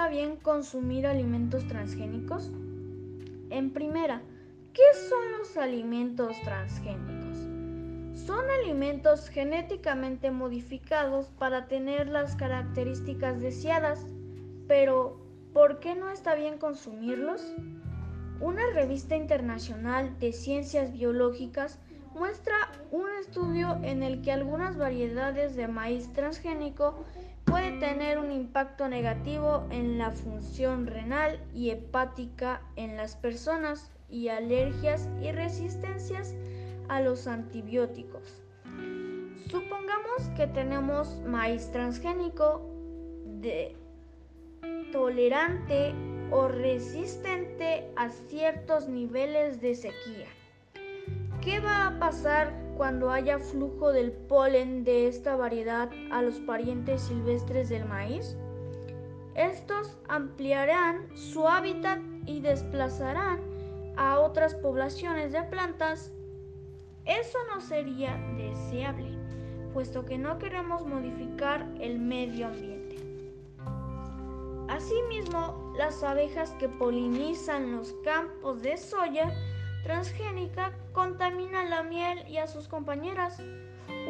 está 0.00 0.08
bien 0.08 0.36
consumir 0.36 1.06
alimentos 1.06 1.68
transgénicos? 1.68 2.50
En 3.50 3.70
primera, 3.70 4.22
¿qué 4.72 4.82
son 5.10 5.38
los 5.38 5.58
alimentos 5.58 6.34
transgénicos? 6.42 7.36
Son 8.24 8.48
alimentos 8.62 9.28
genéticamente 9.28 10.30
modificados 10.30 11.26
para 11.38 11.66
tener 11.66 12.08
las 12.08 12.34
características 12.34 13.42
deseadas, 13.42 14.06
pero 14.66 15.20
¿por 15.52 15.80
qué 15.80 15.94
no 15.94 16.10
está 16.10 16.34
bien 16.34 16.56
consumirlos? 16.56 17.42
Una 18.40 18.62
revista 18.72 19.16
internacional 19.16 20.18
de 20.18 20.32
ciencias 20.32 20.94
biológicas 20.94 21.78
muestra 22.14 22.56
un 22.90 23.06
estudio 23.20 23.78
en 23.82 24.02
el 24.02 24.22
que 24.22 24.32
algunas 24.32 24.78
variedades 24.78 25.56
de 25.56 25.68
maíz 25.68 26.10
transgénico 26.14 27.04
puede 27.50 27.72
tener 27.72 28.18
un 28.18 28.30
impacto 28.30 28.88
negativo 28.88 29.66
en 29.70 29.98
la 29.98 30.12
función 30.12 30.86
renal 30.86 31.40
y 31.52 31.70
hepática 31.70 32.62
en 32.76 32.96
las 32.96 33.16
personas 33.16 33.90
y 34.08 34.28
alergias 34.28 35.08
y 35.20 35.32
resistencias 35.32 36.34
a 36.88 37.00
los 37.00 37.26
antibióticos. 37.26 38.40
Supongamos 39.50 40.28
que 40.36 40.46
tenemos 40.46 41.18
maíz 41.26 41.70
transgénico 41.72 42.62
de 43.40 43.74
tolerante 44.92 45.92
o 46.30 46.46
resistente 46.46 47.90
a 47.96 48.10
ciertos 48.10 48.88
niveles 48.88 49.60
de 49.60 49.74
sequía. 49.74 50.28
¿Qué 51.40 51.58
va 51.58 51.88
a 51.88 51.98
pasar 51.98 52.52
cuando 52.80 53.10
haya 53.10 53.38
flujo 53.38 53.92
del 53.92 54.10
polen 54.10 54.84
de 54.84 55.06
esta 55.06 55.36
variedad 55.36 55.90
a 56.10 56.22
los 56.22 56.36
parientes 56.40 57.02
silvestres 57.02 57.68
del 57.68 57.84
maíz? 57.84 58.38
Estos 59.34 59.98
ampliarán 60.08 61.14
su 61.14 61.46
hábitat 61.46 61.98
y 62.24 62.40
desplazarán 62.40 63.38
a 63.98 64.18
otras 64.18 64.54
poblaciones 64.54 65.32
de 65.32 65.42
plantas. 65.42 66.10
Eso 67.04 67.36
no 67.52 67.60
sería 67.60 68.16
deseable, 68.38 69.10
puesto 69.74 70.06
que 70.06 70.16
no 70.16 70.38
queremos 70.38 70.86
modificar 70.86 71.68
el 71.82 71.98
medio 71.98 72.46
ambiente. 72.46 72.96
Asimismo, 74.68 75.74
las 75.76 76.02
abejas 76.02 76.52
que 76.52 76.70
polinizan 76.70 77.72
los 77.72 77.92
campos 78.04 78.62
de 78.62 78.78
soya 78.78 79.30
transgénica 79.82 80.72
contamina 80.92 81.64
la 81.64 81.82
miel 81.82 82.26
y 82.28 82.36
a 82.38 82.46
sus 82.46 82.68
compañeras. 82.68 83.42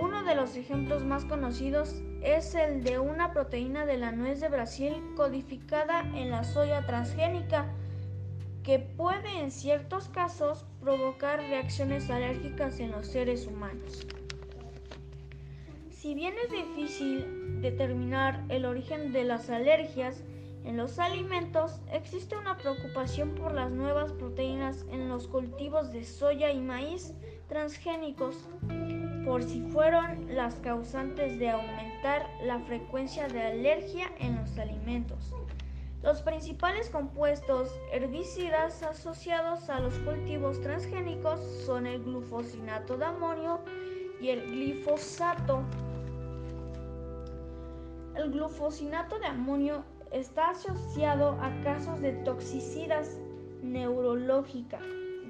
Uno 0.01 0.23
de 0.25 0.35
los 0.35 0.57
ejemplos 0.57 1.05
más 1.05 1.25
conocidos 1.25 1.95
es 2.23 2.55
el 2.55 2.85
de 2.85 2.99
una 2.99 3.33
proteína 3.33 3.87
de 3.87 3.97
la 3.97 4.13
nuez 4.13 4.41
de 4.41 4.48
Brasil 4.48 4.95
codificada 5.17 6.01
en 6.15 6.31
la 6.31 6.45
soya 6.45 6.87
transgénica 6.87 7.67
que 8.63 8.79
puede 8.79 9.41
en 9.41 9.51
ciertos 9.51 10.09
casos 10.09 10.65
provocar 10.81 11.39
reacciones 11.39 12.11
alérgicas 12.11 12.79
en 12.79 12.91
los 12.91 13.07
seres 13.07 13.47
humanos. 13.47 14.07
Si 15.91 16.15
bien 16.15 16.35
es 16.45 16.53
difícil 16.53 17.61
determinar 17.61 18.45
el 18.48 18.65
origen 18.65 19.13
de 19.13 19.25
las 19.25 19.51
alergias, 19.51 20.23
en 20.64 20.77
los 20.77 20.98
alimentos 20.98 21.80
existe 21.91 22.36
una 22.36 22.56
preocupación 22.56 23.34
por 23.34 23.53
las 23.53 23.70
nuevas 23.70 24.12
proteínas 24.12 24.84
en 24.91 25.08
los 25.08 25.27
cultivos 25.27 25.91
de 25.92 26.05
soya 26.05 26.52
y 26.52 26.61
maíz 26.61 27.14
transgénicos, 27.48 28.36
por 29.25 29.42
si 29.42 29.62
fueron 29.70 30.34
las 30.34 30.56
causantes 30.56 31.39
de 31.39 31.50
aumentar 31.50 32.28
la 32.42 32.61
frecuencia 32.61 33.27
de 33.28 33.42
alergia 33.42 34.11
en 34.18 34.36
los 34.36 34.58
alimentos. 34.58 35.35
Los 36.02 36.23
principales 36.23 36.89
compuestos 36.89 37.74
herbicidas 37.92 38.83
asociados 38.83 39.68
a 39.68 39.80
los 39.80 39.98
cultivos 39.98 40.61
transgénicos 40.61 41.40
son 41.67 41.86
el 41.86 42.02
glufosinato 42.02 42.96
de 42.96 43.05
amonio 43.05 43.61
y 44.20 44.30
el 44.30 44.46
glifosato. 44.46 45.62
El 48.14 48.30
glufosinato 48.30 49.18
de 49.18 49.27
amonio 49.27 49.85
está 50.11 50.51
asociado 50.51 51.39
a 51.41 51.51
casos 51.63 52.01
de 52.01 52.13
toxicidad 52.25 53.05
neurológica, 53.63 54.79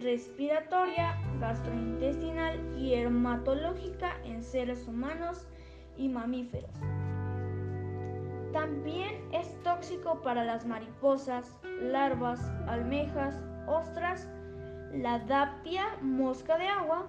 respiratoria, 0.01 1.19
gastrointestinal 1.39 2.59
y 2.79 2.95
hematológica 2.95 4.17
en 4.25 4.43
seres 4.43 4.87
humanos 4.89 5.47
y 5.97 6.09
mamíferos. 6.09 6.71
También 8.53 9.23
es 9.33 9.55
tóxico 9.63 10.23
para 10.23 10.45
las 10.45 10.65
mariposas, 10.67 11.57
larvas, 11.81 12.41
almejas, 12.67 13.41
ostras, 13.69 14.29
la 14.93 15.19
dapia, 15.21 15.97
mosca 16.01 16.59
de 16.59 16.67
agua, 16.67 17.07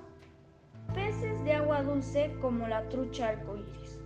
peces 0.94 1.44
de 1.44 1.54
agua 1.54 1.82
dulce 1.82 2.36
como 2.42 2.68
la 2.68 2.88
trucha 2.90 3.30
arcoíris 3.30 4.01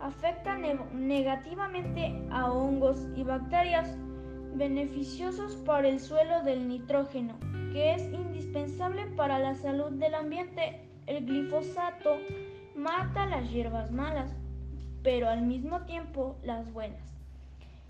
afecta 0.00 0.56
negativamente 0.56 2.22
a 2.30 2.50
hongos 2.50 3.06
y 3.16 3.22
bacterias 3.22 3.96
beneficiosos 4.54 5.56
para 5.56 5.88
el 5.88 6.00
suelo 6.00 6.42
del 6.42 6.68
nitrógeno, 6.68 7.34
que 7.72 7.94
es 7.94 8.02
indispensable 8.12 9.06
para 9.16 9.38
la 9.38 9.54
salud 9.54 9.90
del 9.92 10.14
ambiente. 10.14 10.80
El 11.06 11.24
glifosato 11.26 12.16
mata 12.74 13.26
las 13.26 13.50
hierbas 13.50 13.90
malas, 13.90 14.34
pero 15.02 15.28
al 15.28 15.42
mismo 15.42 15.82
tiempo 15.82 16.36
las 16.42 16.72
buenas. 16.72 17.18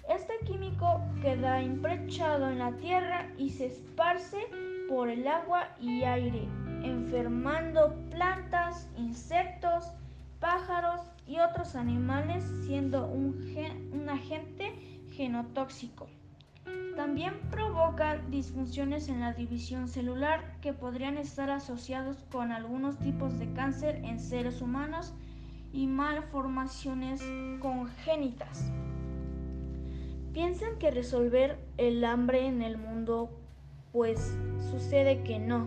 Este 0.08 0.32
químico 0.46 1.02
queda 1.20 1.62
imprechado 1.62 2.48
en 2.48 2.58
la 2.58 2.72
tierra 2.72 3.28
y 3.36 3.50
se 3.50 3.66
esparce 3.66 4.38
por 4.88 5.10
el 5.10 5.28
agua 5.28 5.68
y 5.80 6.02
aire, 6.02 6.48
enfermando 6.82 7.94
plantas, 8.10 8.88
insectos, 8.96 9.92
otros 11.58 11.74
animales 11.74 12.44
siendo 12.66 13.08
un, 13.08 14.08
agente 14.08 14.72
genotóxico. 15.10 16.06
También 16.94 17.34
provoca 17.50 18.18
disfunciones 18.30 19.08
en 19.08 19.18
la 19.20 19.32
división 19.32 19.88
celular 19.88 20.56
que 20.60 20.72
podrían 20.72 21.18
estar 21.18 21.50
asociados 21.50 22.24
con 22.30 22.52
algunos 22.52 22.96
tipos 23.00 23.36
de 23.40 23.52
cáncer 23.54 23.96
en 24.04 24.20
seres 24.20 24.62
humanos 24.62 25.14
y 25.72 25.88
malformaciones 25.88 27.20
congénitas. 27.58 28.70
¿Piensan 30.32 30.78
que 30.78 30.92
resolver 30.92 31.58
el 31.76 32.04
hambre 32.04 32.46
en 32.46 32.62
el 32.62 32.78
mundo? 32.78 33.30
Pues 33.90 34.38
sucede 34.70 35.24
que 35.24 35.40
no. 35.40 35.66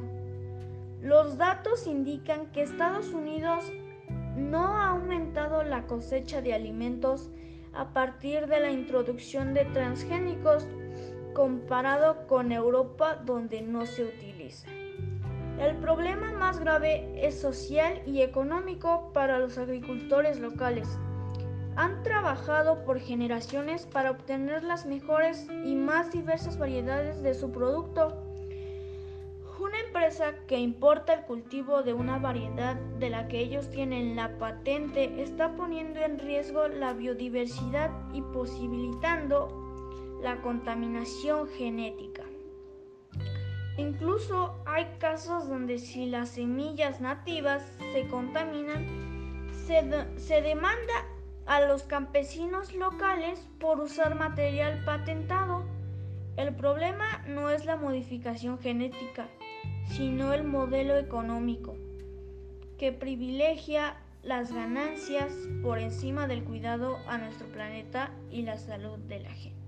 Los 1.02 1.38
datos 1.38 1.86
indican 1.86 2.46
que 2.54 2.62
Estados 2.62 3.10
Unidos 3.10 3.66
no 4.36 4.78
ha 4.78 4.90
aumentado 4.90 5.64
la 5.64 5.88
cosecha 5.88 6.42
de 6.42 6.54
alimentos 6.54 7.30
a 7.74 7.94
partir 7.94 8.48
de 8.48 8.60
la 8.60 8.72
introducción 8.72 9.54
de 9.54 9.66
transgénicos 9.66 10.68
comparado 11.34 12.28
con 12.28 12.52
Europa 12.52 13.16
donde 13.26 13.62
no 13.62 13.86
se 13.86 14.04
utiliza. 14.04 14.68
El 15.60 15.78
problema 15.78 16.32
más 16.34 16.60
grave 16.60 17.08
es 17.16 17.40
social 17.40 18.02
y 18.06 18.22
económico 18.22 19.12
para 19.14 19.40
los 19.40 19.58
agricultores 19.58 20.40
locales. 20.40 20.88
Han 21.76 22.04
trabajado 22.04 22.84
por 22.84 23.00
generaciones 23.00 23.86
para 23.86 24.12
obtener 24.12 24.64
las 24.64 24.86
mejores 24.86 25.48
y 25.66 25.76
más 25.76 26.12
diversas 26.12 26.58
variedades 26.58 27.22
de 27.22 27.34
su 27.34 27.52
producto 27.52 28.31
que 30.48 30.58
importa 30.58 31.14
el 31.14 31.26
cultivo 31.26 31.84
de 31.84 31.94
una 31.94 32.18
variedad 32.18 32.76
de 32.76 33.12
la 33.12 33.28
que 33.28 33.40
ellos 33.40 33.70
tienen 33.70 34.16
la 34.16 34.36
patente 34.40 35.22
está 35.22 35.56
poniendo 35.56 36.00
en 36.00 36.18
riesgo 36.18 36.68
la 36.68 36.94
biodiversidad 36.94 37.92
y 38.12 38.24
posibilitando 38.24 40.18
la 40.24 40.42
contaminación 40.42 41.48
genética. 41.50 42.24
Incluso 43.78 44.56
hay 44.66 44.86
casos 44.98 45.48
donde 45.48 45.78
si 45.78 46.08
las 46.08 46.30
semillas 46.30 47.00
nativas 47.00 47.64
se 47.94 48.08
contaminan, 48.08 49.48
se 49.52 50.42
demanda 50.42 51.06
a 51.46 51.62
los 51.62 51.84
campesinos 51.84 52.74
locales 52.74 53.48
por 53.60 53.80
usar 53.80 54.16
material 54.16 54.84
patentado. 54.84 55.64
El 56.38 56.56
problema 56.56 57.24
no 57.28 57.50
es 57.52 57.66
la 57.66 57.76
modificación 57.76 58.58
genética, 58.58 59.28
sino 59.88 60.34
el 60.34 60.44
modelo 60.44 60.98
económico, 60.98 61.76
que 62.78 62.92
privilegia 62.92 63.96
las 64.24 64.54
ganancias 64.54 65.32
por 65.64 65.80
encima 65.80 66.28
del 66.28 66.44
cuidado 66.44 66.98
a 67.08 67.18
nuestro 67.18 67.48
planeta 67.48 68.12
y 68.30 68.44
la 68.44 68.58
salud 68.58 68.98
de 69.00 69.20
la 69.20 69.32
gente. 69.32 69.62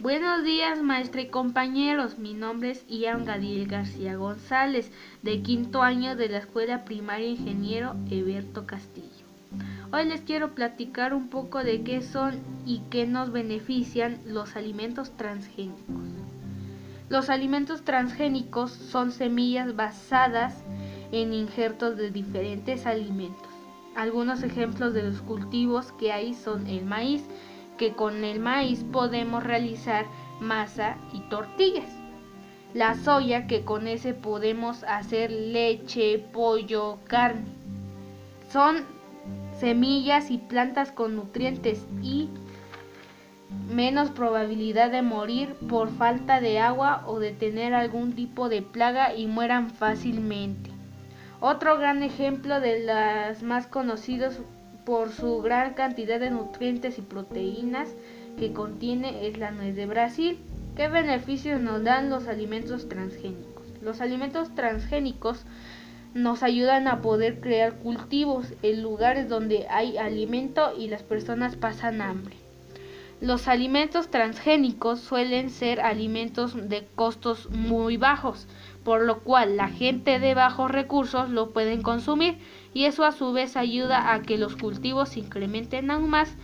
Buenos 0.00 0.42
días, 0.42 0.82
maestra 0.82 1.20
y 1.20 1.28
compañeros. 1.28 2.18
Mi 2.18 2.32
nombre 2.32 2.70
es 2.70 2.86
Ian 2.88 3.26
Gadiel 3.26 3.66
García 3.66 4.16
González, 4.16 4.90
de 5.22 5.42
quinto 5.42 5.82
año 5.82 6.16
de 6.16 6.30
la 6.30 6.38
Escuela 6.38 6.86
Primaria 6.86 7.28
Ingeniero 7.28 7.94
Eberto 8.10 8.66
Castillo. 8.66 9.07
Hoy 9.90 10.04
les 10.04 10.20
quiero 10.20 10.54
platicar 10.54 11.14
un 11.14 11.28
poco 11.28 11.64
de 11.64 11.82
qué 11.82 12.02
son 12.02 12.42
y 12.66 12.82
qué 12.90 13.06
nos 13.06 13.32
benefician 13.32 14.20
los 14.26 14.54
alimentos 14.54 15.16
transgénicos. 15.16 16.08
Los 17.08 17.30
alimentos 17.30 17.84
transgénicos 17.84 18.70
son 18.70 19.12
semillas 19.12 19.74
basadas 19.76 20.62
en 21.10 21.32
injertos 21.32 21.96
de 21.96 22.10
diferentes 22.10 22.84
alimentos. 22.84 23.48
Algunos 23.96 24.42
ejemplos 24.42 24.92
de 24.92 25.04
los 25.04 25.22
cultivos 25.22 25.90
que 25.92 26.12
hay 26.12 26.34
son 26.34 26.66
el 26.66 26.84
maíz, 26.84 27.24
que 27.78 27.94
con 27.94 28.24
el 28.24 28.40
maíz 28.40 28.84
podemos 28.92 29.42
realizar 29.42 30.04
masa 30.38 30.98
y 31.14 31.20
tortillas. 31.30 31.88
La 32.74 32.94
soya, 32.94 33.46
que 33.46 33.64
con 33.64 33.88
ese 33.88 34.12
podemos 34.12 34.84
hacer 34.84 35.30
leche, 35.30 36.18
pollo, 36.18 36.98
carne. 37.06 37.46
Son 38.52 38.97
semillas 39.58 40.30
y 40.30 40.38
plantas 40.38 40.92
con 40.92 41.16
nutrientes 41.16 41.86
y 42.02 42.28
menos 43.68 44.10
probabilidad 44.10 44.90
de 44.90 45.02
morir 45.02 45.54
por 45.68 45.90
falta 45.90 46.40
de 46.40 46.58
agua 46.58 47.04
o 47.06 47.18
de 47.18 47.32
tener 47.32 47.74
algún 47.74 48.14
tipo 48.14 48.48
de 48.48 48.62
plaga 48.62 49.14
y 49.14 49.26
mueran 49.26 49.70
fácilmente. 49.70 50.70
Otro 51.40 51.78
gran 51.78 52.02
ejemplo 52.02 52.60
de 52.60 52.80
las 52.80 53.42
más 53.42 53.66
conocidos 53.66 54.38
por 54.84 55.10
su 55.10 55.40
gran 55.42 55.74
cantidad 55.74 56.18
de 56.18 56.30
nutrientes 56.30 56.98
y 56.98 57.02
proteínas 57.02 57.90
que 58.38 58.52
contiene 58.52 59.26
es 59.28 59.38
la 59.38 59.50
nuez 59.50 59.76
de 59.76 59.86
Brasil. 59.86 60.38
¿Qué 60.76 60.88
beneficios 60.88 61.60
nos 61.60 61.84
dan 61.84 62.10
los 62.10 62.26
alimentos 62.26 62.88
transgénicos? 62.88 63.66
Los 63.82 64.00
alimentos 64.00 64.54
transgénicos 64.54 65.44
nos 66.14 66.42
ayudan 66.42 66.88
a 66.88 67.00
poder 67.00 67.40
crear 67.40 67.74
cultivos 67.78 68.54
en 68.62 68.82
lugares 68.82 69.28
donde 69.28 69.66
hay 69.68 69.98
alimento 69.98 70.72
y 70.76 70.88
las 70.88 71.02
personas 71.02 71.56
pasan 71.56 72.00
hambre. 72.00 72.36
Los 73.20 73.48
alimentos 73.48 74.10
transgénicos 74.10 75.00
suelen 75.00 75.50
ser 75.50 75.80
alimentos 75.80 76.68
de 76.68 76.86
costos 76.94 77.50
muy 77.50 77.96
bajos, 77.96 78.46
por 78.84 79.02
lo 79.02 79.20
cual 79.20 79.56
la 79.56 79.68
gente 79.68 80.20
de 80.20 80.34
bajos 80.34 80.70
recursos 80.70 81.28
lo 81.28 81.50
pueden 81.50 81.82
consumir 81.82 82.38
y 82.72 82.84
eso 82.84 83.04
a 83.04 83.10
su 83.10 83.32
vez 83.32 83.56
ayuda 83.56 84.14
a 84.14 84.22
que 84.22 84.38
los 84.38 84.54
cultivos 84.54 85.08
se 85.08 85.20
incrementen 85.20 85.90
aún 85.90 86.10
más 86.10 86.36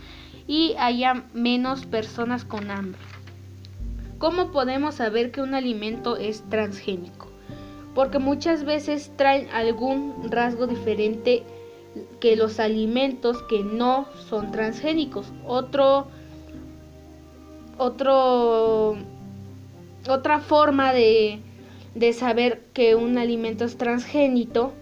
y 0.47 0.75
haya 0.77 1.23
menos 1.33 1.85
personas 1.85 2.43
con 2.43 2.69
hambre. 2.69 2.99
¿Cómo 4.17 4.51
podemos 4.51 4.95
saber 4.95 5.31
que 5.31 5.41
un 5.41 5.55
alimento 5.55 6.17
es 6.17 6.43
transgénico? 6.49 7.34
Porque 7.95 8.19
muchas 8.19 8.63
veces 8.65 9.11
traen 9.15 9.49
algún 9.49 10.29
rasgo 10.29 10.67
diferente 10.67 11.41
que 12.19 12.35
los 12.35 12.59
alimentos 12.59 13.41
que 13.43 13.63
no 13.63 14.05
son 14.29 14.51
transgénicos. 14.51 15.31
Otra 15.47 16.05
forma 20.41 20.93
de 20.93 21.39
de 21.95 22.11
saber 22.11 22.61
que 22.73 22.93
un 22.93 23.17
alimento 23.17 23.63
es 23.63 23.77
transgénico, 23.77 24.73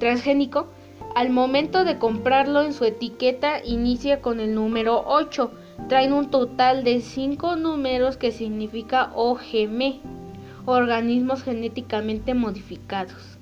transgénico, 0.00 0.66
al 1.14 1.30
momento 1.30 1.84
de 1.84 1.98
comprarlo 1.98 2.62
en 2.62 2.72
su 2.72 2.84
etiqueta 2.84 3.64
inicia 3.64 4.20
con 4.20 4.40
el 4.40 4.52
número 4.54 5.04
8. 5.06 5.52
Traen 5.88 6.12
un 6.12 6.30
total 6.30 6.82
de 6.82 7.00
5 7.00 7.54
números 7.54 8.16
que 8.16 8.32
significa 8.32 9.12
OGM, 9.14 10.00
organismos 10.66 11.42
genéticamente 11.42 12.34
modificados. 12.34 13.38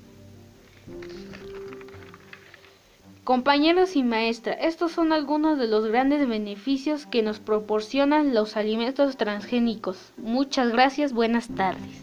Compañeros 3.23 3.95
y 3.95 4.03
maestra, 4.03 4.51
estos 4.51 4.91
son 4.91 5.13
algunos 5.13 5.57
de 5.57 5.67
los 5.67 5.87
grandes 5.87 6.27
beneficios 6.27 7.05
que 7.05 7.21
nos 7.21 7.39
proporcionan 7.39 8.33
los 8.33 8.57
alimentos 8.57 9.15
transgénicos. 9.15 10.11
Muchas 10.17 10.69
gracias, 10.73 11.13
buenas 11.13 11.47
tardes. 11.47 12.01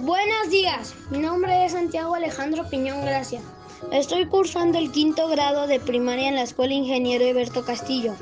Buenos 0.00 0.50
días, 0.50 0.94
mi 1.10 1.18
nombre 1.18 1.64
es 1.64 1.72
Santiago 1.72 2.14
Alejandro 2.14 2.68
Piñón 2.70 3.00
Gracia. 3.04 3.40
Estoy 3.90 4.26
cursando 4.26 4.78
el 4.78 4.92
quinto 4.92 5.28
grado 5.28 5.66
de 5.66 5.80
primaria 5.80 6.28
en 6.28 6.36
la 6.36 6.42
Escuela 6.42 6.72
Ingeniero 6.72 7.24
Eberto 7.24 7.64
Castillo. 7.64 8.14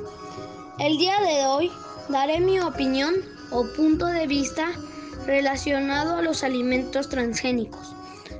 El 0.78 0.96
día 0.96 1.20
de 1.20 1.44
hoy 1.46 1.70
daré 2.08 2.40
mi 2.40 2.58
opinión 2.58 3.14
o 3.50 3.64
punto 3.76 4.06
de 4.06 4.26
vista 4.26 4.72
relacionado 5.26 6.16
a 6.16 6.22
los 6.22 6.42
alimentos 6.42 7.08
transgénicos. 7.08 7.94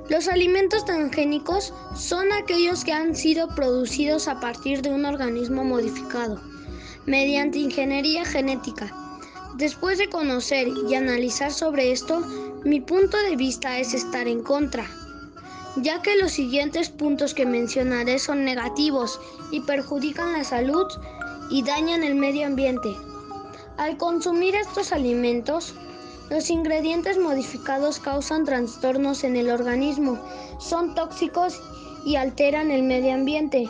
Los 0.09 0.27
alimentos 0.27 0.83
transgénicos 0.83 1.73
son 1.95 2.31
aquellos 2.33 2.83
que 2.83 2.91
han 2.91 3.15
sido 3.15 3.47
producidos 3.49 4.27
a 4.27 4.39
partir 4.39 4.81
de 4.81 4.89
un 4.89 5.05
organismo 5.05 5.63
modificado 5.63 6.41
mediante 7.05 7.59
ingeniería 7.59 8.25
genética. 8.25 8.93
Después 9.55 9.97
de 9.97 10.09
conocer 10.09 10.67
y 10.89 10.95
analizar 10.95 11.51
sobre 11.51 11.91
esto, 11.91 12.21
mi 12.63 12.81
punto 12.81 13.17
de 13.17 13.35
vista 13.35 13.79
es 13.79 13.93
estar 13.93 14.27
en 14.27 14.43
contra, 14.43 14.85
ya 15.77 16.01
que 16.01 16.17
los 16.17 16.31
siguientes 16.31 16.89
puntos 16.89 17.33
que 17.33 17.45
mencionaré 17.45 18.19
son 18.19 18.43
negativos 18.43 19.19
y 19.51 19.61
perjudican 19.61 20.33
la 20.33 20.43
salud 20.43 20.87
y 21.49 21.63
dañan 21.63 22.03
el 22.03 22.15
medio 22.15 22.47
ambiente. 22.47 22.95
Al 23.77 23.97
consumir 23.97 24.55
estos 24.55 24.91
alimentos, 24.91 25.73
los 26.29 26.49
ingredientes 26.49 27.17
modificados 27.17 27.99
causan 27.99 28.45
trastornos 28.45 29.23
en 29.23 29.35
el 29.35 29.49
organismo, 29.49 30.19
son 30.59 30.93
tóxicos 30.95 31.59
y 32.05 32.15
alteran 32.15 32.71
el 32.71 32.83
medio 32.83 33.13
ambiente. 33.13 33.67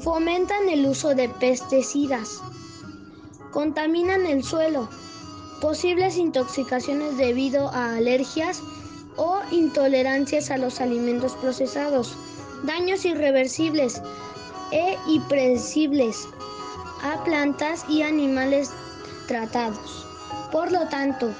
Fomentan 0.00 0.68
el 0.68 0.86
uso 0.86 1.14
de 1.14 1.28
pesticidas. 1.28 2.40
Contaminan 3.50 4.26
el 4.26 4.44
suelo. 4.44 4.88
Posibles 5.60 6.16
intoxicaciones 6.16 7.16
debido 7.16 7.68
a 7.68 7.96
alergias 7.96 8.62
o 9.16 9.40
intolerancias 9.50 10.50
a 10.50 10.58
los 10.58 10.80
alimentos 10.80 11.34
procesados. 11.34 12.16
Daños 12.64 13.04
irreversibles 13.04 14.00
e 14.72 14.96
impredecibles 15.08 16.28
a 17.02 17.22
plantas 17.24 17.84
y 17.88 18.02
animales 18.02 18.70
tratados. 19.26 20.06
Por 20.52 20.72
lo 20.72 20.88
tanto, 20.88 21.32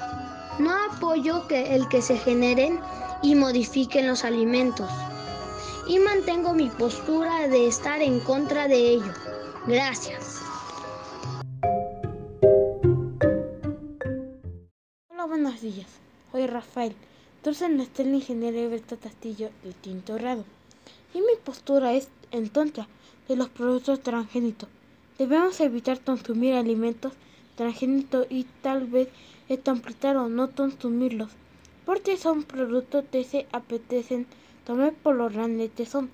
no 0.59 0.71
apoyo 0.91 1.47
que 1.47 1.75
el 1.75 1.87
que 1.87 2.01
se 2.01 2.17
generen 2.17 2.79
y 3.21 3.35
modifiquen 3.35 4.07
los 4.07 4.23
alimentos. 4.23 4.89
Y 5.87 5.99
mantengo 5.99 6.53
mi 6.53 6.69
postura 6.69 7.47
de 7.47 7.67
estar 7.67 8.01
en 8.01 8.19
contra 8.19 8.67
de 8.67 8.75
ello. 8.75 9.13
Gracias. 9.67 10.41
Hola, 15.09 15.25
buenos 15.25 15.61
días. 15.61 15.87
Soy 16.31 16.45
Rafael, 16.47 16.95
docente 17.43 17.73
en 17.73 17.77
la 17.77 17.83
Escuela 17.83 18.15
Ingeniero 18.15 18.59
Alberto 18.59 18.97
Castillo 18.97 19.49
del 19.63 19.75
quinto 19.75 20.15
grado. 20.15 20.43
Y 21.13 21.19
mi 21.19 21.35
postura 21.43 21.93
es 21.93 22.09
en 22.31 22.47
contra 22.47 22.87
de 23.27 23.35
los 23.35 23.49
productos 23.49 24.01
transgénicos. 24.01 24.69
Debemos 25.17 25.59
evitar 25.59 25.99
consumir 26.01 26.53
alimentos 26.53 27.13
transgénicos 27.55 28.27
y 28.29 28.45
tal 28.61 28.85
vez 28.87 29.09
complicado 29.63 30.25
o 30.25 30.29
no 30.29 30.51
consumirlos, 30.51 31.31
porque 31.85 32.17
son 32.17 32.43
productos 32.43 33.05
que 33.11 33.23
se 33.23 33.47
apetecen 33.51 34.27
tomar 34.65 34.93
por 34.93 35.15
lo 35.15 35.29
grandes 35.29 35.71
que 35.71 35.85
son. 35.85 36.09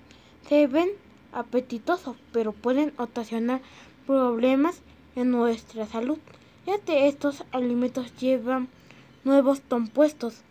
Se 0.48 0.66
ven 0.66 0.90
apetitosos, 1.32 2.16
pero 2.32 2.52
pueden 2.52 2.92
ocasionar 2.96 3.60
problemas 4.06 4.80
en 5.16 5.30
nuestra 5.32 5.86
salud, 5.86 6.18
ya 6.66 6.78
que 6.78 7.08
estos 7.08 7.44
alimentos 7.50 8.14
llevan 8.16 8.68
nuevos 9.24 9.60
compuestos 9.60 10.42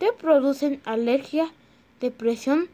que 0.00 0.12
producen 0.12 0.80
alergia, 0.84 1.52
depresión, 2.00 2.68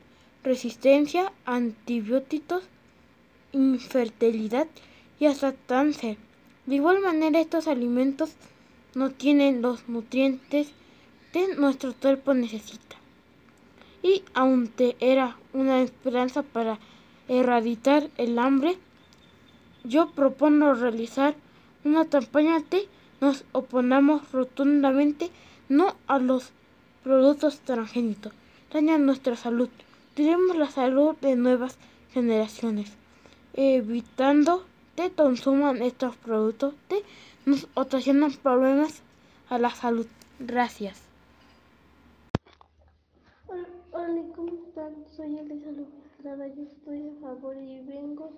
resistencia 0.45 1.33
antibióticos, 1.45 2.63
infertilidad 3.53 4.69
y 5.19 5.27
hasta 5.27 5.53
cáncer. 5.67 6.17
De 6.67 6.77
igual 6.77 7.01
manera, 7.01 7.41
estos 7.41 7.67
alimentos 7.67 8.37
no 8.95 9.11
tienen 9.11 9.61
los 9.61 9.89
nutrientes 9.89 10.69
que 11.33 11.55
nuestro 11.57 11.93
cuerpo 11.95 12.33
necesita. 12.33 12.97
Y 14.03 14.23
aunque 14.33 14.97
era 15.01 15.37
una 15.53 15.83
esperanza 15.83 16.45
para 16.45 16.79
erradicar 17.27 18.09
el 18.19 18.39
hambre, 18.39 18.79
yo 19.83 20.11
propongo 20.11 20.75
realizar 20.75 21.35
una 21.83 22.05
campaña 22.05 22.63
que 22.63 22.89
nos 23.21 23.45
oponamos 23.51 24.31
rotundamente 24.31 25.31
no 25.69 25.97
a 26.07 26.19
los 26.19 26.53
productos 27.07 27.61
transgénicos, 27.61 28.33
dañan 28.73 29.07
nuestra 29.07 29.37
salud. 29.37 29.71
nutrimos 30.09 30.57
la 30.57 30.69
salud 30.69 31.15
de 31.21 31.37
nuevas 31.37 31.79
generaciones, 32.13 32.89
evitando 33.55 34.65
que 34.97 35.13
consuman 35.13 35.83
estos 35.83 36.17
productos 36.17 36.75
que 36.89 37.05
nos 37.45 37.69
ocasionan 37.75 38.33
problemas 38.33 39.03
a 39.49 39.57
la 39.59 39.71
salud. 39.71 40.09
Gracias. 40.41 41.01
Hola, 43.93 44.23
¿cómo 44.35 44.53
están? 44.67 44.93
Soy 45.17 45.39
Elisa 45.39 45.71
López 45.71 46.57
yo 46.57 46.63
estoy 46.65 47.03
a 47.09 47.21
favor 47.21 47.57
y 47.57 47.83
vengo, 47.83 48.33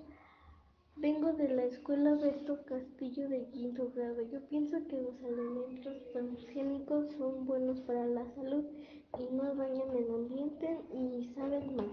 vengo 1.01 1.33
de 1.33 1.49
la 1.49 1.65
escuela 1.65 2.17
Beto 2.17 2.65
Castillo 2.65 3.29
de 3.29 3.49
quinto 3.51 3.93
grado. 3.95 4.23
Yo 4.23 4.41
pienso 4.49 4.79
que 4.89 5.01
los 5.01 5.23
alimentos 5.23 6.05
transgénicos 6.13 7.13
son 7.13 7.47
buenos 7.47 7.81
para 7.83 8.05
la 8.07 8.27
salud 8.35 8.65
y 9.19 9.33
no 9.33 9.55
dañan 9.55 9.97
el 9.97 10.11
ambiente 10.11 10.81
ni 10.93 11.25
saben 11.35 11.77
mal. 11.77 11.93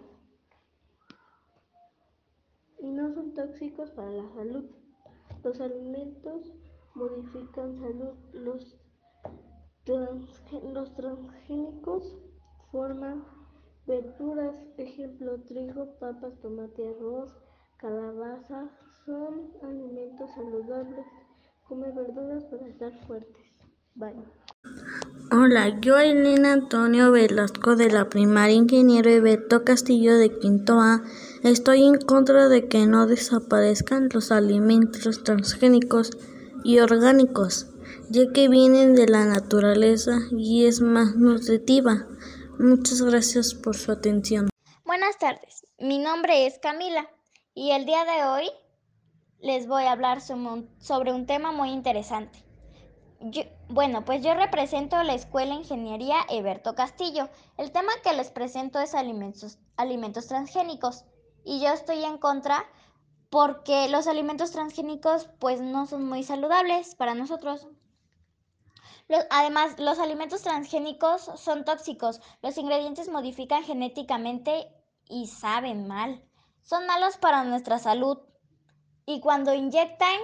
Y 2.80 2.90
no 2.90 3.14
son 3.14 3.34
tóxicos 3.34 3.92
para 3.92 4.12
la 4.12 4.28
salud. 4.34 4.66
Los 5.44 5.62
alimentos 5.62 6.54
modifican 6.96 7.76
salud. 7.78 8.16
Los, 8.34 8.76
los 9.86 10.96
transgénicos 10.96 12.18
forman 12.72 13.24
verduras, 13.86 14.56
ejemplo, 14.78 15.42
trigo, 15.42 15.96
papas, 16.00 16.40
tomate, 16.40 16.88
arroz, 16.88 17.36
calabaza, 17.78 18.72
son 19.06 19.52
alimentos 19.62 20.30
saludables. 20.34 21.06
Come 21.68 21.92
verduras 21.92 22.44
para 22.46 22.68
estar 22.68 22.92
fuertes. 23.06 23.46
Bye. 23.94 24.14
Hola, 25.32 25.80
yo 25.80 25.98
Elena 25.98 26.54
Antonio 26.54 27.12
Velasco 27.12 27.76
de 27.76 27.90
la 27.90 28.10
primaria 28.10 28.56
Ingeniero 28.56 29.22
Beto 29.22 29.64
Castillo 29.64 30.18
de 30.18 30.38
Quinto 30.40 30.80
A. 30.80 31.04
Estoy 31.44 31.86
en 31.86 32.00
contra 32.00 32.50
de 32.50 32.68
que 32.68 32.86
no 32.88 33.08
desaparezcan 33.08 34.10
los 34.12 34.32
alimentos 34.32 35.24
transgénicos 35.24 36.12
y 36.64 36.80
orgánicos, 36.80 37.68
ya 38.10 38.32
que 38.34 38.50
vienen 38.50 38.96
de 38.96 39.08
la 39.08 39.26
naturaleza 39.26 40.18
y 40.32 40.66
es 40.66 40.82
más 40.82 41.16
nutritiva. 41.16 42.08
Muchas 42.60 43.02
gracias 43.02 43.54
por 43.54 43.76
su 43.76 43.92
atención. 43.92 44.50
Buenas 44.84 45.18
tardes, 45.20 45.66
mi 45.80 46.00
nombre 46.00 46.48
es 46.48 46.58
Camila 46.60 47.08
y 47.54 47.72
el 47.72 47.86
día 47.86 48.04
de 48.04 48.26
hoy 48.26 48.50
les 49.46 49.68
voy 49.68 49.84
a 49.84 49.92
hablar 49.92 50.22
sobre 50.22 51.14
un 51.14 51.26
tema 51.28 51.52
muy 51.52 51.70
interesante. 51.70 52.44
bueno, 53.70 54.04
pues 54.04 54.24
yo 54.24 54.34
represento 54.34 55.02
la 55.04 55.14
Escuela 55.14 55.54
Ingeniería 55.54 56.18
Eberto 56.30 56.74
Castillo. 56.74 57.30
El 57.58 57.72
tema 57.72 57.92
que 58.04 58.14
les 58.14 58.32
presento 58.32 58.80
es 58.80 58.96
alimentos, 58.96 59.60
alimentos 59.78 60.26
transgénicos 60.28 61.06
y 61.44 61.60
yo 61.60 61.70
estoy 61.70 62.04
en 62.04 62.18
contra 62.18 62.66
porque 63.30 63.88
los 63.88 64.08
alimentos 64.08 64.50
transgénicos 64.50 65.30
pues 65.40 65.62
no 65.62 65.86
son 65.86 66.10
muy 66.10 66.24
saludables 66.24 66.96
para 66.96 67.14
nosotros 67.14 67.68
además, 69.30 69.80
los 69.80 70.00
alimentos 70.00 70.42
transgénicos 70.42 71.30
son 71.36 71.64
tóxicos. 71.66 72.20
Los 72.42 72.58
ingredientes 72.58 73.10
modifican 73.10 73.64
genéticamente 73.64 74.68
y 75.08 75.28
saben 75.28 75.88
mal. 75.88 76.24
Son 76.64 76.88
malos 76.88 77.18
para 77.18 77.44
nuestra 77.44 77.78
salud. 77.78 78.18
Y 79.06 79.20
cuando 79.20 79.54
inyectan 79.54 80.20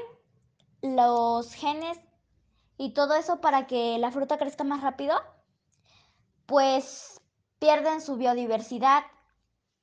los 0.82 1.54
genes 1.54 2.00
y 2.78 2.94
todo 2.94 3.14
eso 3.14 3.42
para 3.42 3.68
que 3.68 3.98
la 4.00 4.12
fruta 4.12 4.38
crezca 4.38 4.64
más 4.64 4.82
rápido, 4.82 5.16
pues 6.46 7.22
pierden 7.60 8.02
su 8.02 8.16
biodiversidad. 8.18 9.04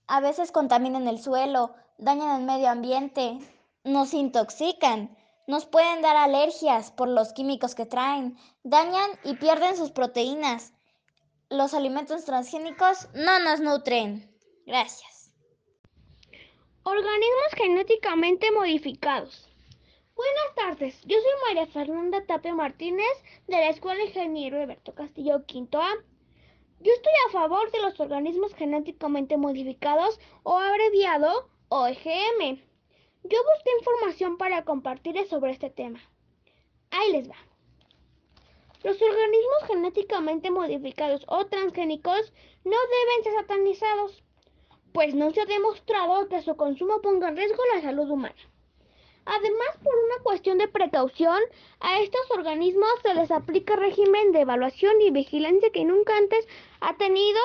A 0.07 0.21
veces 0.21 0.53
contaminan 0.53 1.07
el 1.07 1.21
suelo, 1.21 1.75
dañan 1.99 2.41
el 2.41 2.47
medio 2.47 2.69
ambiente, 2.69 3.39
nos 3.85 4.15
intoxican 4.15 5.17
nos 5.49 5.65
pueden 5.65 6.03
dar 6.03 6.15
alergias 6.15 6.91
por 6.91 7.09
los 7.09 7.33
químicos 7.33 7.75
que 7.75 7.87
traen, 7.87 8.37
dañan 8.65 9.11
y 9.25 9.35
pierden 9.37 9.79
sus 9.79 9.91
proteínas. 9.91 10.75
Los 11.49 11.73
alimentos 11.73 12.27
transgénicos 12.27 13.09
no 13.15 13.39
nos 13.39 13.59
nutren. 13.59 14.31
Gracias. 14.67 15.18
Organismos 16.91 17.53
genéticamente 17.55 18.51
modificados. 18.51 19.47
Buenas 20.17 20.55
tardes, 20.57 20.99
yo 21.05 21.19
soy 21.19 21.33
María 21.47 21.67
Fernanda 21.67 22.25
Tapia 22.25 22.55
Martínez 22.55 23.13
de 23.47 23.57
la 23.57 23.69
Escuela 23.69 24.03
Ingeniero 24.03 24.59
Alberto 24.59 24.95
Castillo 24.95 25.45
Quinto 25.45 25.83
A. 25.83 25.91
Yo 26.81 26.91
estoy 26.91 27.13
a 27.27 27.33
favor 27.33 27.71
de 27.73 27.83
los 27.83 28.01
organismos 28.01 28.55
genéticamente 28.55 29.37
modificados 29.37 30.19
o 30.45 30.57
abreviado 30.57 31.51
OGM. 31.69 32.59
Yo 33.23 33.39
busqué 33.39 33.71
información 33.81 34.39
para 34.39 34.65
compartir 34.65 35.23
sobre 35.29 35.53
este 35.53 35.69
tema. 35.69 36.01
Ahí 36.91 37.13
les 37.13 37.29
va. 37.29 37.37
Los 38.83 38.97
organismos 39.03 39.65
genéticamente 39.67 40.51
modificados 40.51 41.23
o 41.29 41.45
transgénicos 41.49 42.33
no 42.65 42.77
deben 42.77 43.25
ser 43.25 43.35
satanizados, 43.35 44.23
pues 44.99 45.15
no 45.15 45.31
se 45.31 45.41
ha 45.41 45.47
demostrado 45.47 46.29
que 46.29 46.43
su 46.43 46.57
consumo 46.57 47.01
ponga 47.01 47.29
en 47.29 47.37
riesgo 47.37 47.63
la 47.73 47.83
salud 47.83 48.11
humana. 48.11 48.35
Además, 49.27 49.69
por 49.85 49.95
una 49.95 50.25
cuestión 50.25 50.59
de 50.59 50.67
precaución, 50.67 51.39
a 51.79 52.01
estos 52.01 52.29
organismos 52.33 52.91
se 53.03 53.15
les 53.15 53.31
aplica 53.31 53.77
régimen 53.77 54.33
de 54.33 54.41
evaluación 54.41 55.01
y 55.01 55.13
vigilancia 55.13 55.71
que 55.71 55.85
nunca 55.85 56.17
antes 56.17 56.49
ha 56.81 56.97
tenido 56.97 57.39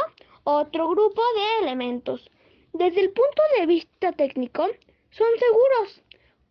otro 0.46 0.90
grupo 0.90 1.22
de 1.36 1.68
elementos. 1.68 2.28
Desde 2.74 3.02
el 3.02 3.12
punto 3.12 3.44
de 3.60 3.68
vista 3.68 4.12
técnico, 4.14 4.66
son 5.12 5.28
seguros, 5.38 6.02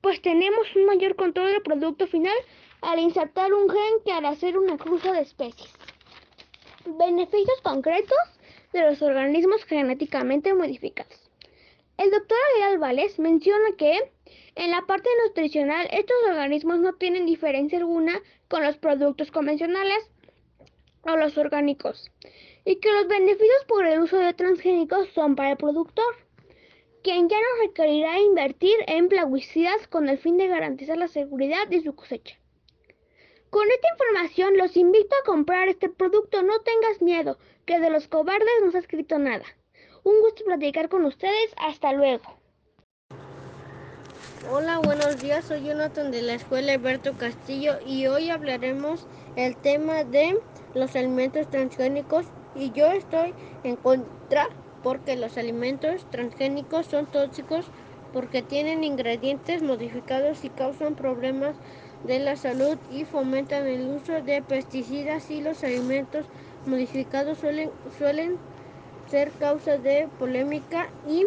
pues 0.02 0.22
tenemos 0.22 0.68
un 0.76 0.84
mayor 0.84 1.16
control 1.16 1.50
del 1.50 1.62
producto 1.62 2.06
final 2.06 2.36
al 2.80 3.00
insertar 3.00 3.52
un 3.52 3.68
gen 3.68 4.04
que 4.04 4.12
al 4.12 4.24
hacer 4.24 4.56
una 4.56 4.78
cruza 4.78 5.10
de 5.10 5.22
especies. 5.22 5.72
Beneficios 6.86 7.60
concretos 7.64 8.18
de 8.72 8.82
los 8.82 9.02
organismos 9.02 9.64
genéticamente 9.64 10.54
modificados. 10.54 11.30
El 11.98 12.10
doctor 12.10 12.38
Ariel 12.56 12.78
Vales 12.78 13.18
menciona 13.18 13.76
que 13.76 13.98
en 14.54 14.70
la 14.70 14.82
parte 14.82 15.08
nutricional 15.26 15.88
estos 15.90 16.16
organismos 16.28 16.80
no 16.80 16.94
tienen 16.94 17.26
diferencia 17.26 17.78
alguna 17.78 18.20
con 18.48 18.62
los 18.62 18.76
productos 18.78 19.30
convencionales 19.30 20.10
o 21.02 21.16
los 21.16 21.36
orgánicos 21.36 22.10
y 22.64 22.76
que 22.76 22.92
los 22.92 23.08
beneficios 23.08 23.64
por 23.68 23.86
el 23.86 24.00
uso 24.00 24.18
de 24.18 24.34
transgénicos 24.34 25.08
son 25.14 25.36
para 25.36 25.52
el 25.52 25.56
productor 25.56 26.16
quien 27.02 27.28
ya 27.28 27.36
no 27.36 27.66
requerirá 27.66 28.20
invertir 28.20 28.76
en 28.86 29.08
plaguicidas 29.08 29.88
con 29.88 30.08
el 30.08 30.18
fin 30.18 30.36
de 30.36 30.46
garantizar 30.46 30.96
la 30.96 31.08
seguridad 31.08 31.66
de 31.68 31.82
su 31.82 31.94
cosecha. 31.94 32.36
Con 33.52 33.70
esta 33.70 33.88
información 33.90 34.56
los 34.56 34.78
invito 34.78 35.14
a 35.14 35.26
comprar 35.26 35.68
este 35.68 35.90
producto, 35.90 36.40
no 36.40 36.60
tengas 36.60 37.02
miedo, 37.02 37.36
que 37.66 37.80
de 37.80 37.90
los 37.90 38.08
cobardes 38.08 38.48
no 38.64 38.70
se 38.70 38.78
ha 38.78 38.80
escrito 38.80 39.18
nada. 39.18 39.44
Un 40.04 40.22
gusto 40.22 40.42
platicar 40.46 40.88
con 40.88 41.04
ustedes, 41.04 41.52
hasta 41.58 41.92
luego. 41.92 42.22
Hola, 44.50 44.78
buenos 44.78 45.20
días, 45.20 45.44
soy 45.44 45.64
Jonathan 45.66 46.10
de 46.10 46.22
la 46.22 46.32
Escuela 46.32 46.72
Alberto 46.72 47.12
Castillo 47.18 47.74
y 47.84 48.06
hoy 48.06 48.30
hablaremos 48.30 49.06
el 49.36 49.54
tema 49.58 50.02
de 50.04 50.40
los 50.72 50.96
alimentos 50.96 51.50
transgénicos 51.50 52.24
y 52.54 52.72
yo 52.72 52.86
estoy 52.90 53.34
en 53.64 53.76
contra 53.76 54.48
porque 54.82 55.14
los 55.14 55.36
alimentos 55.36 56.08
transgénicos 56.10 56.86
son 56.86 57.04
tóxicos 57.04 57.66
porque 58.14 58.40
tienen 58.40 58.82
ingredientes 58.82 59.62
modificados 59.62 60.42
y 60.42 60.48
causan 60.48 60.94
problemas 60.94 61.54
de 62.06 62.18
la 62.18 62.36
salud 62.36 62.76
y 62.90 63.04
fomentan 63.04 63.66
el 63.66 63.88
uso 63.88 64.22
de 64.22 64.42
pesticidas 64.42 65.30
y 65.30 65.40
los 65.40 65.62
alimentos 65.62 66.26
modificados 66.66 67.38
suelen, 67.38 67.70
suelen 67.98 68.36
ser 69.10 69.30
causa 69.32 69.78
de 69.78 70.08
polémica 70.18 70.88
y 71.08 71.26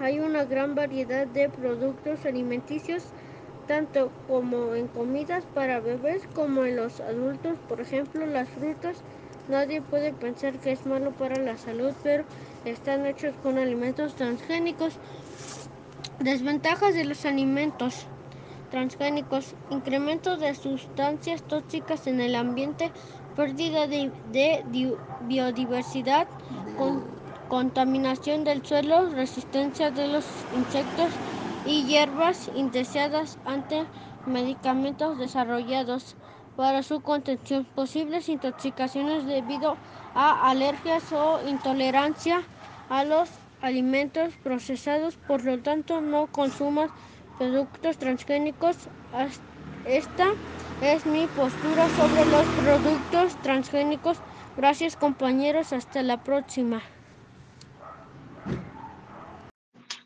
hay 0.00 0.20
una 0.20 0.44
gran 0.44 0.74
variedad 0.74 1.26
de 1.26 1.48
productos 1.48 2.24
alimenticios 2.24 3.04
tanto 3.66 4.10
como 4.28 4.74
en 4.74 4.88
comidas 4.88 5.44
para 5.54 5.80
bebés 5.80 6.22
como 6.34 6.64
en 6.64 6.76
los 6.76 7.00
adultos, 7.00 7.56
por 7.68 7.80
ejemplo 7.80 8.26
las 8.26 8.48
frutas. 8.48 8.96
Nadie 9.48 9.80
puede 9.82 10.12
pensar 10.12 10.58
que 10.58 10.72
es 10.72 10.86
malo 10.86 11.10
para 11.12 11.36
la 11.36 11.56
salud, 11.56 11.92
pero 12.02 12.24
están 12.64 13.06
hechos 13.06 13.34
con 13.42 13.58
alimentos 13.58 14.14
transgénicos. 14.14 14.94
Desventajas 16.20 16.94
de 16.94 17.04
los 17.04 17.24
alimentos 17.24 18.06
transgénicos, 18.72 19.54
incremento 19.70 20.38
de 20.38 20.54
sustancias 20.54 21.42
tóxicas 21.42 22.06
en 22.06 22.22
el 22.22 22.34
ambiente, 22.34 22.90
pérdida 23.36 23.86
de, 23.86 24.10
biodiversidad, 25.28 26.26
contaminación 27.50 28.44
del 28.44 28.64
suelo, 28.64 29.10
resistencia 29.10 29.90
de 29.90 30.08
los 30.08 30.24
insectos 30.56 31.10
y 31.66 31.84
hierbas 31.84 32.50
indeseadas 32.56 33.36
ante 33.44 33.84
medicamentos 34.26 35.18
desarrollados 35.18 36.16
para 36.56 36.82
su 36.82 37.02
contención, 37.02 37.66
posibles 37.74 38.30
intoxicaciones 38.30 39.26
debido 39.26 39.76
a 40.14 40.48
alergias 40.50 41.12
o 41.12 41.46
intolerancia 41.46 42.42
a 42.88 43.04
los 43.04 43.28
alimentos 43.60 44.32
procesados, 44.42 45.16
por 45.28 45.44
lo 45.44 45.58
tanto 45.58 46.00
no 46.00 46.26
consumas 46.26 46.90
productos 47.42 47.98
transgénicos. 47.98 48.76
Esta 49.84 50.28
es 50.80 51.04
mi 51.06 51.26
postura 51.26 51.88
sobre 51.88 52.24
los 52.26 52.46
productos 52.62 53.36
transgénicos. 53.42 54.20
Gracias 54.56 54.96
compañeros, 54.96 55.72
hasta 55.72 56.04
la 56.04 56.22
próxima. 56.22 56.82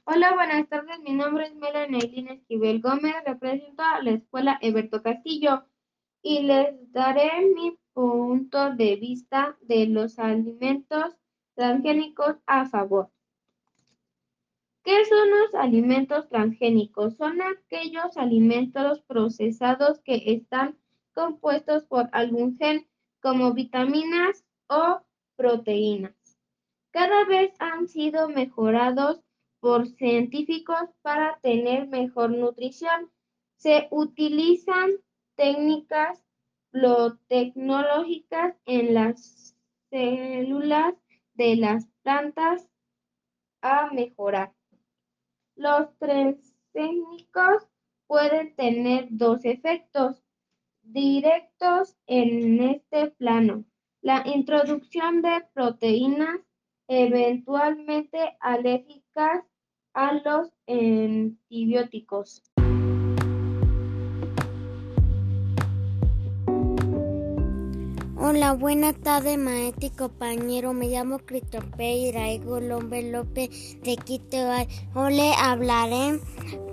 Hola, 0.04 0.32
buenas 0.34 0.66
tardes. 0.68 0.98
Mi 1.00 1.12
nombre 1.12 1.48
es 1.48 1.54
Melanie 1.56 2.26
Esquivel 2.30 2.80
Gómez. 2.80 3.14
Represento 3.26 3.82
a 3.82 4.02
la 4.02 4.12
Escuela 4.12 4.58
Eberto 4.62 5.02
Castillo 5.02 5.66
y 6.22 6.40
les 6.40 6.90
daré 6.90 7.30
mi 7.54 7.78
punto 7.92 8.70
de 8.74 8.96
vista 8.96 9.58
de 9.60 9.88
los 9.88 10.18
alimentos 10.18 11.18
transgénicos 11.54 12.36
a 12.46 12.64
favor. 12.64 13.10
¿Qué 14.86 15.04
son 15.06 15.28
los 15.30 15.54
alimentos 15.56 16.28
transgénicos? 16.28 17.16
Son 17.16 17.42
aquellos 17.42 18.16
alimentos 18.16 19.02
procesados 19.08 19.98
que 20.02 20.22
están 20.26 20.78
compuestos 21.12 21.86
por 21.86 22.08
algún 22.12 22.56
gen, 22.56 22.86
como 23.20 23.52
vitaminas 23.52 24.44
o 24.68 25.00
proteínas. 25.34 26.14
Cada 26.92 27.24
vez 27.24 27.52
han 27.58 27.88
sido 27.88 28.28
mejorados 28.28 29.20
por 29.58 29.88
científicos 29.88 30.88
para 31.02 31.40
tener 31.42 31.88
mejor 31.88 32.30
nutrición. 32.30 33.10
Se 33.56 33.88
utilizan 33.90 34.92
técnicas 35.34 36.22
biotecnológicas 36.70 38.54
en 38.66 38.94
las 38.94 39.56
células 39.90 40.94
de 41.34 41.56
las 41.56 41.88
plantas 42.04 42.68
a 43.62 43.90
mejorar. 43.92 44.55
Los 45.56 45.88
transgénicos 45.98 47.66
pueden 48.06 48.54
tener 48.56 49.08
dos 49.10 49.44
efectos 49.44 50.22
directos 50.82 51.96
en 52.06 52.60
este 52.62 53.10
plano. 53.12 53.64
La 54.02 54.22
introducción 54.26 55.22
de 55.22 55.46
proteínas 55.54 56.40
eventualmente 56.88 58.36
alérgicas 58.40 59.44
a 59.94 60.12
los 60.12 60.52
antibióticos. 60.68 62.42
Hola, 68.28 68.54
buenas 68.54 68.96
tardes, 68.96 69.38
maestro 69.38 69.86
y 69.86 69.90
compañero. 69.90 70.72
Me 70.72 70.88
llamo 70.88 71.20
Christopher 71.20 71.96
Iraigo 71.96 72.58
Lombe 72.58 73.12
López 73.12 73.78
de 73.84 73.96
Quito. 73.96 74.36
Hoy 74.96 75.14
le 75.14 75.32
hablaré 75.34 76.18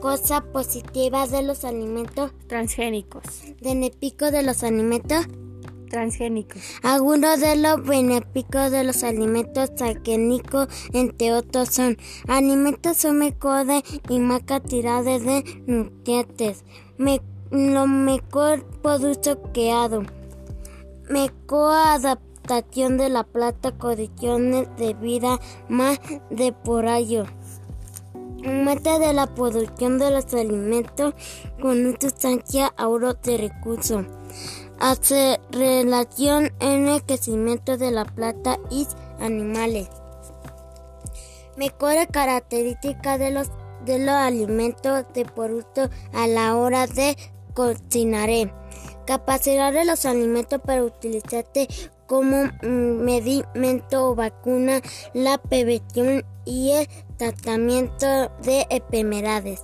cosas 0.01 0.41
positivas 0.51 1.29
de 1.29 1.43
los 1.43 1.63
alimentos 1.63 2.31
transgénicos. 2.47 3.21
Beneficios 3.61 4.31
de 4.31 4.41
los 4.41 4.63
alimentos 4.63 5.27
transgénicos. 5.91 6.59
Algunos 6.81 7.39
de 7.39 7.55
los 7.55 7.85
beneficios 7.85 8.71
de 8.71 8.83
los 8.83 9.03
alimentos 9.03 9.75
transgénicos, 9.75 10.69
entre 10.91 11.33
otros, 11.33 11.69
son 11.69 11.99
alimentos 12.27 13.05
mejores 13.13 13.83
y 14.09 14.17
más 14.17 14.41
cantidades 14.41 15.23
de 15.23 15.43
nutrientes. 15.67 16.63
Me, 16.97 17.21
lo 17.51 17.85
mejor 17.85 18.65
producto 18.81 19.39
creado 19.53 20.01
mejor 21.13 21.75
adaptación 21.75 22.97
de 22.97 23.09
la 23.09 23.23
plata, 23.23 23.71
condiciones 23.77 24.67
de 24.77 24.95
vida 24.95 25.39
más 25.69 25.99
de 26.31 26.51
por 26.51 26.87
año. 26.87 27.25
Aumento 28.43 28.99
de 28.99 29.13
la 29.13 29.27
producción 29.27 29.99
de 29.99 30.09
los 30.09 30.33
alimentos 30.33 31.13
con 31.61 31.95
sustancia 32.01 32.73
auro 32.77 33.13
de 33.13 33.37
recursos. 33.37 34.05
Hace 34.79 35.39
relación 35.51 36.51
en 36.59 36.87
el 36.87 37.03
crecimiento 37.03 37.77
de 37.77 37.91
la 37.91 38.05
plata 38.05 38.57
y 38.71 38.87
animales. 39.19 39.87
Mejores 41.55 42.07
características 42.11 43.19
de 43.19 43.31
los, 43.31 43.49
de 43.85 43.99
los 43.99 44.15
alimentos 44.15 45.05
de 45.13 45.25
producto 45.25 45.89
a 46.11 46.25
la 46.27 46.57
hora 46.57 46.87
de 46.87 47.15
cocinar. 47.53 48.62
Capacidad 49.05 49.73
de 49.73 49.85
los 49.85 50.05
alimentos 50.05 50.61
para 50.61 50.83
utilizarse 50.83 51.67
como 52.07 52.49
medimento 52.61 54.09
o 54.09 54.15
vacuna, 54.15 54.81
la 55.13 55.37
prevención 55.37 56.23
y 56.45 56.71
el 56.71 56.87
tratamiento 57.17 58.29
de 58.43 58.65
enfermedades. 58.69 59.61